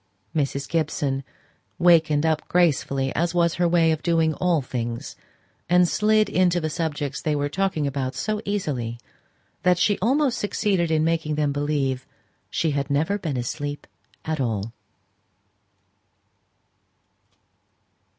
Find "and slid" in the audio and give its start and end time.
5.69-6.27